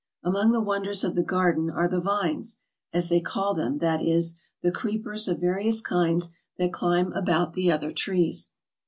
Among 0.23 0.51
the 0.51 0.61
wonders 0.63 1.03
of 1.03 1.13
the 1.13 1.21
garden 1.21 1.69
are 1.69 1.87
the 1.87 2.01
vines, 2.01 2.57
as 2.91 3.07
they 3.07 3.21
call 3.21 3.53
them, 3.53 3.77
that 3.77 4.01
is, 4.01 4.33
the 4.63 4.71
creepers 4.71 5.27
of 5.27 5.39
various 5.41 5.79
kinds 5.79 6.31
that 6.57 6.73
climb 6.73 7.13
about 7.13 7.53
the 7.53 7.71
other 7.71 7.91
trees. 7.91 8.49